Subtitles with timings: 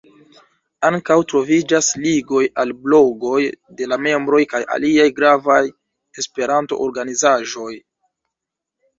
[0.87, 3.41] Ankaŭ troviĝas ligoj al blogoj
[3.81, 5.59] de la membroj kaj aliaj gravaj
[6.23, 7.69] esperanto-organizaĵoj.